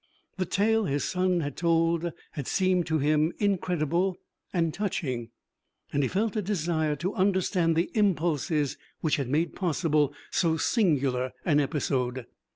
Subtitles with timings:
[0.37, 4.17] The tale his son had told had seemed to him incredible
[4.51, 5.29] and touching,
[5.93, 11.33] and he felt a desire to understand the impulses which had made possible so singular
[11.45, 12.25] an episode.